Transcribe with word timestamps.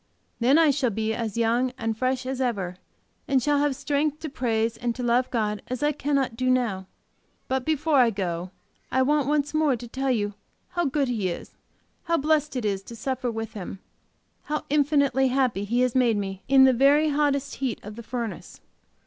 Then 0.39 0.57
I 0.57 0.71
shall 0.71 0.89
be 0.89 1.13
as 1.13 1.37
young 1.37 1.73
and 1.77 1.95
fresh 1.95 2.25
as 2.25 2.41
ever, 2.41 2.77
and 3.27 3.39
shall 3.39 3.59
have 3.59 3.75
strength 3.75 4.19
to 4.21 4.29
praise 4.29 4.75
and 4.75 4.95
to 4.95 5.03
love 5.03 5.29
God 5.29 5.61
as 5.67 5.83
I 5.83 5.91
cannot 5.91 6.35
do 6.35 6.49
now. 6.49 6.87
But 7.47 7.65
before 7.65 7.97
I 7.97 8.09
go 8.09 8.49
I 8.91 9.03
want 9.03 9.27
once 9.27 9.53
more 9.53 9.75
to 9.75 9.87
tell 9.87 10.09
you 10.09 10.33
how 10.69 10.85
good 10.85 11.07
He 11.07 11.29
is, 11.29 11.51
how 12.05 12.17
blessed 12.17 12.55
it 12.55 12.65
is 12.65 12.81
to 12.85 12.95
suffer 12.95 13.29
with 13.29 13.53
Him, 13.53 13.77
how 14.45 14.65
infinitely 14.71 15.27
happy 15.27 15.65
He 15.65 15.81
has 15.81 15.93
made 15.93 16.17
me 16.17 16.41
in 16.47 16.63
the 16.63 16.73
very 16.73 17.09
hottest 17.09 17.57
heat 17.57 17.79
of 17.83 17.95
the 17.95 18.01
furnace. 18.01 18.59